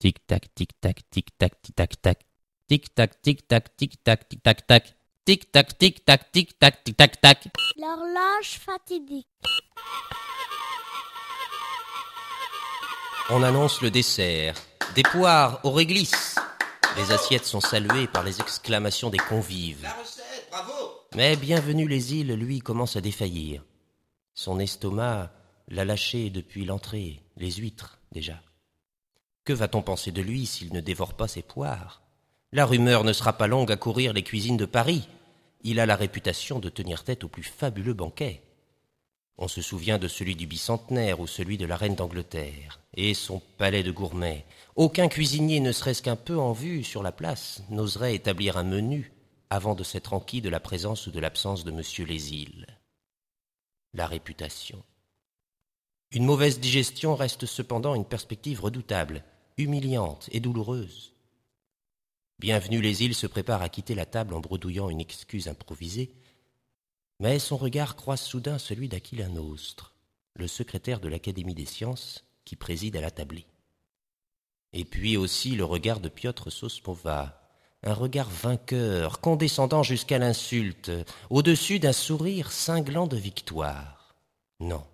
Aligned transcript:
Tic-tac, 0.00 0.54
tic-tac, 0.54 1.10
tic-tac, 1.10 1.60
tic-tac-tac. 1.60 2.18
Tic-tac, 2.68 3.20
tic-tac, 3.20 3.76
tic-tac, 3.76 4.28
tic-tac-tac. 4.28 4.94
Tic-tac, 5.24 5.76
tic-tac, 5.76 6.30
tic-tac, 6.30 6.84
tic-tac-tac. 6.84 7.48
L'horloge 7.76 8.60
fatidique. 8.60 9.26
On 13.30 13.42
annonce 13.42 13.82
le 13.82 13.90
dessert. 13.90 14.54
Des 14.94 15.02
poires 15.02 15.58
aux 15.64 15.72
réglisse. 15.72 16.36
Les 16.96 17.10
assiettes 17.10 17.44
sont 17.44 17.60
saluées 17.60 18.06
par 18.06 18.22
les 18.22 18.40
exclamations 18.40 19.10
des 19.10 19.18
convives. 19.18 19.82
La 19.82 19.94
recette, 19.94 20.46
bravo 20.48 20.72
Mais 21.16 21.34
bienvenue 21.34 21.88
les 21.88 22.14
îles, 22.14 22.34
lui, 22.34 22.60
commence 22.60 22.94
à 22.94 23.00
défaillir. 23.00 23.64
Son 24.34 24.60
estomac 24.60 25.32
l'a 25.66 25.84
lâché 25.84 26.30
depuis 26.30 26.64
l'entrée, 26.64 27.20
les 27.36 27.50
huîtres 27.50 27.98
déjà. 28.12 28.40
Que 29.48 29.54
va-t-on 29.54 29.80
penser 29.80 30.12
de 30.12 30.20
lui 30.20 30.44
s'il 30.44 30.74
ne 30.74 30.80
dévore 30.82 31.14
pas 31.14 31.26
ses 31.26 31.40
poires? 31.40 32.02
La 32.52 32.66
rumeur 32.66 33.02
ne 33.02 33.14
sera 33.14 33.32
pas 33.32 33.46
longue 33.46 33.72
à 33.72 33.78
courir 33.78 34.12
les 34.12 34.22
cuisines 34.22 34.58
de 34.58 34.66
Paris. 34.66 35.08
Il 35.62 35.80
a 35.80 35.86
la 35.86 35.96
réputation 35.96 36.58
de 36.58 36.68
tenir 36.68 37.02
tête 37.02 37.24
aux 37.24 37.28
plus 37.28 37.44
fabuleux 37.44 37.94
banquets. 37.94 38.42
On 39.38 39.48
se 39.48 39.62
souvient 39.62 39.96
de 39.96 40.06
celui 40.06 40.36
du 40.36 40.46
bicentenaire 40.46 41.18
ou 41.18 41.26
celui 41.26 41.56
de 41.56 41.64
la 41.64 41.78
reine 41.78 41.94
d'Angleterre, 41.94 42.78
et 42.92 43.14
son 43.14 43.40
palais 43.56 43.82
de 43.82 43.90
gourmets. 43.90 44.44
Aucun 44.76 45.08
cuisinier, 45.08 45.60
ne 45.60 45.72
serait-ce 45.72 46.02
qu'un 46.02 46.14
peu 46.14 46.38
en 46.38 46.52
vue 46.52 46.84
sur 46.84 47.02
la 47.02 47.10
place, 47.10 47.62
n'oserait 47.70 48.14
établir 48.14 48.58
un 48.58 48.64
menu 48.64 49.12
avant 49.48 49.74
de 49.74 49.82
s'être 49.82 50.12
enquis 50.12 50.42
de 50.42 50.50
la 50.50 50.60
présence 50.60 51.06
ou 51.06 51.10
de 51.10 51.20
l'absence 51.20 51.64
de 51.64 51.70
Monsieur 51.70 52.06
îles. 52.06 52.66
La 53.94 54.06
réputation. 54.06 54.84
Une 56.10 56.26
mauvaise 56.26 56.60
digestion 56.60 57.16
reste 57.16 57.46
cependant 57.46 57.94
une 57.94 58.04
perspective 58.04 58.60
redoutable, 58.60 59.24
humiliante 59.58 60.28
et 60.30 60.38
douloureuse. 60.38 61.12
Bienvenue 62.38 62.80
les 62.80 63.02
îles 63.02 63.16
se 63.16 63.26
prépare 63.26 63.60
à 63.60 63.68
quitter 63.68 63.96
la 63.96 64.06
table 64.06 64.34
en 64.34 64.40
bredouillant 64.40 64.88
une 64.88 65.00
excuse 65.00 65.48
improvisée, 65.48 66.14
mais 67.18 67.40
son 67.40 67.56
regard 67.56 67.96
croise 67.96 68.20
soudain 68.20 68.58
celui 68.58 68.88
d'Aquilin 68.88 69.28
Nostre, 69.28 69.92
le 70.34 70.46
secrétaire 70.46 71.00
de 71.00 71.08
l'Académie 71.08 71.56
des 71.56 71.66
sciences 71.66 72.24
qui 72.44 72.54
préside 72.54 72.96
à 72.96 73.00
la 73.00 73.10
tablée. 73.10 73.46
Et 74.72 74.84
puis 74.84 75.16
aussi 75.16 75.56
le 75.56 75.64
regard 75.64 75.98
de 75.98 76.08
Piotr 76.08 76.52
Sosmova, 76.52 77.50
un 77.82 77.94
regard 77.94 78.30
vainqueur, 78.30 79.20
condescendant 79.20 79.82
jusqu'à 79.82 80.18
l'insulte, 80.18 80.92
au-dessus 81.30 81.80
d'un 81.80 81.92
sourire 81.92 82.52
cinglant 82.52 83.08
de 83.08 83.16
victoire. 83.16 84.14
Non, 84.60 84.84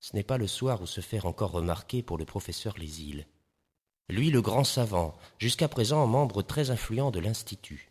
ce 0.00 0.16
n'est 0.16 0.22
pas 0.22 0.38
le 0.38 0.46
soir 0.46 0.80
où 0.80 0.86
se 0.86 1.02
faire 1.02 1.26
encore 1.26 1.50
remarquer 1.50 2.02
pour 2.02 2.16
le 2.16 2.24
professeur 2.24 2.78
Lézil. 2.78 3.26
Lui, 4.08 4.30
le 4.30 4.40
grand 4.40 4.64
savant, 4.64 5.16
jusqu'à 5.38 5.68
présent 5.68 6.06
membre 6.06 6.42
très 6.42 6.70
influent 6.70 7.10
de 7.10 7.18
l'Institut. 7.18 7.90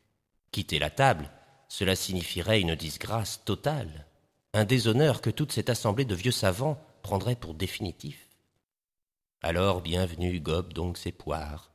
Quitter 0.52 0.80
la 0.80 0.90
table, 0.90 1.30
cela 1.68 1.96
signifierait 1.96 2.62
une 2.62 2.76
disgrâce 2.76 3.44
totale, 3.44 4.06
un 4.54 4.64
déshonneur 4.64 5.20
que 5.20 5.30
toute 5.30 5.52
cette 5.52 5.70
assemblée 5.70 6.06
de 6.06 6.16
vieux 6.16 6.32
savants 6.32 6.82
prendrait 7.02 7.36
pour 7.36 7.54
définitif. 7.54 8.30
Alors, 9.42 9.82
bienvenue, 9.82 10.40
gobe 10.40 10.72
donc 10.72 10.98
ses 10.98 11.12
poires. 11.12 11.72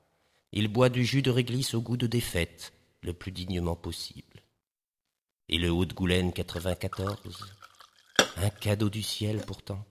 Il 0.52 0.68
boit 0.68 0.88
du 0.88 1.04
jus 1.04 1.22
de 1.22 1.30
réglisse 1.30 1.74
au 1.74 1.82
goût 1.82 1.98
de 1.98 2.06
défaite, 2.06 2.72
le 3.02 3.12
plus 3.12 3.32
dignement 3.32 3.76
possible. 3.76 4.42
Et 5.48 5.58
le 5.58 5.70
haut 5.70 5.84
de 5.84 5.92
Goulaine 5.92 6.32
94 6.32 7.18
Un 8.36 8.50
cadeau 8.50 8.88
du 8.88 9.02
ciel 9.02 9.44
pourtant, 9.44 9.84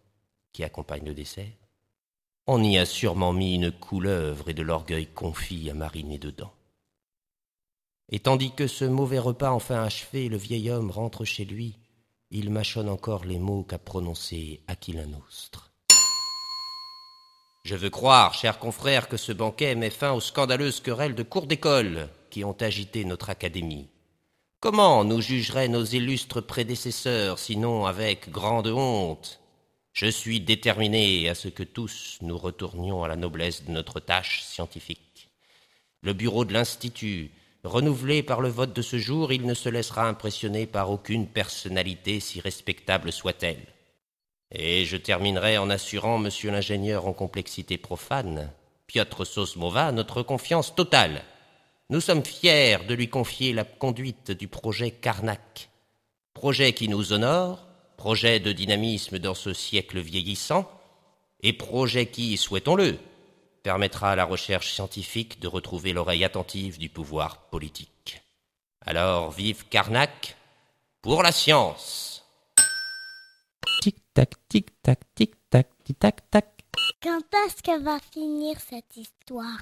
qui 0.51 0.63
accompagne 0.63 1.05
le 1.05 1.13
dessert. 1.13 1.68
On 2.51 2.63
y 2.63 2.79
a 2.79 2.85
sûrement 2.87 3.31
mis 3.31 3.53
une 3.53 3.71
couleuvre 3.71 4.49
et 4.49 4.55
de 4.55 4.63
l'orgueil 4.63 5.05
confit 5.05 5.69
à 5.69 5.75
mariner 5.75 6.17
dedans. 6.17 6.51
Et 8.11 8.17
tandis 8.17 8.55
que 8.55 8.65
ce 8.65 8.85
mauvais 8.85 9.19
repas 9.19 9.51
enfin 9.51 9.83
achevé, 9.83 10.29
le 10.29 10.37
vieil 10.37 10.71
homme 10.71 10.89
rentre 10.89 11.25
chez 11.25 11.45
lui, 11.45 11.77
il 12.31 12.49
mâchonne 12.49 12.89
encore 12.89 13.23
les 13.23 13.37
mots 13.37 13.61
qu'a 13.61 13.77
prononcés 13.77 14.61
Aquilin 14.65 15.05
Nostre. 15.05 15.69
Je 17.65 17.75
veux 17.75 17.91
croire, 17.91 18.33
chers 18.33 18.57
confrères, 18.57 19.09
que 19.09 19.17
ce 19.17 19.31
banquet 19.31 19.75
met 19.75 19.91
fin 19.91 20.13
aux 20.13 20.19
scandaleuses 20.19 20.79
querelles 20.79 21.13
de 21.13 21.21
cours 21.21 21.45
d'école 21.45 22.09
qui 22.31 22.43
ont 22.43 22.57
agité 22.59 23.05
notre 23.05 23.29
académie. 23.29 23.89
Comment 24.59 25.03
nous 25.03 25.21
jugeraient 25.21 25.67
nos 25.67 25.85
illustres 25.85 26.41
prédécesseurs, 26.41 27.37
sinon 27.37 27.85
avec 27.85 28.31
grande 28.31 28.69
honte 28.69 29.39
Je 29.93 30.07
suis 30.07 30.39
déterminé 30.39 31.29
à 31.29 31.35
ce 31.35 31.47
que 31.47 31.63
tous 31.63 32.17
nous 32.21 32.37
retournions 32.37 33.03
à 33.03 33.07
la 33.07 33.15
noblesse 33.15 33.65
de 33.65 33.71
notre 33.71 33.99
tâche 33.99 34.43
scientifique. 34.43 35.29
Le 36.01 36.13
bureau 36.13 36.45
de 36.45 36.53
l'Institut, 36.53 37.31
Renouvelé 37.65 38.23
par 38.23 38.39
le 38.39 38.47
vote 38.47 38.73
de 38.73 38.81
ce 38.81 38.97
jour, 38.97 39.33
il 39.33 39.45
ne 39.45 39.53
se 39.53 39.67
laissera 39.67 40.07
impressionner 40.07 40.65
par 40.65 40.89
aucune 40.91 41.27
personnalité, 41.27 42.21
si 42.21 42.39
respectable 42.39 43.11
soit-elle. 43.11 43.65
Et 44.51 44.85
je 44.85 44.95
terminerai 44.95 45.57
en 45.57 45.69
assurant 45.69 46.17
monsieur 46.17 46.51
l'ingénieur 46.51 47.05
en 47.05 47.11
complexité 47.11 47.77
profane, 47.77 48.49
Piotr 48.87 49.25
Sosmova, 49.25 49.91
notre 49.91 50.23
confiance 50.23 50.73
totale. 50.73 51.21
Nous 51.89 51.99
sommes 51.99 52.23
fiers 52.23 52.77
de 52.87 52.93
lui 52.93 53.09
confier 53.09 53.51
la 53.51 53.65
conduite 53.65 54.31
du 54.31 54.47
projet 54.47 54.91
Karnak. 54.91 55.69
Projet 56.33 56.71
qui 56.71 56.87
nous 56.87 57.11
honore, 57.11 57.67
projet 57.99 58.39
de 58.39 58.53
dynamisme 58.53 59.19
dans 59.19 59.33
ce 59.33 59.53
siècle 59.53 59.99
vieillissant, 59.99 60.71
et 61.41 61.51
projet 61.51 62.05
qui, 62.05 62.37
souhaitons-le, 62.37 62.97
permettra 63.61 64.11
à 64.11 64.15
la 64.15 64.23
recherche 64.23 64.71
scientifique 64.71 65.41
de 65.41 65.49
retrouver 65.49 65.91
l'oreille 65.91 66.23
attentive 66.23 66.79
du 66.79 66.87
pouvoir 66.87 67.49
politique. 67.49 68.21
Alors 68.85 69.31
vive 69.31 69.65
Karnak 69.67 70.37
pour 71.01 71.23
la 71.23 71.33
science. 71.33 72.23
Tic-tac, 73.81 74.31
tic-tac, 74.47 74.99
tic-tac, 75.13 75.67
tic-tac-tac. 75.83 76.47
Quand 77.03 77.27
est-ce 77.45 77.61
que 77.61 77.83
va 77.83 77.99
finir 78.13 78.55
cette 78.61 78.95
histoire? 78.95 79.59